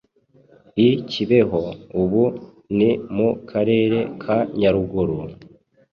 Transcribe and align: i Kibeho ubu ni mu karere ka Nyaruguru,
i 0.87 0.89
Kibeho 1.09 1.61
ubu 2.01 2.23
ni 2.77 2.91
mu 3.15 3.29
karere 3.49 3.99
ka 4.21 4.37
Nyaruguru, 4.59 5.15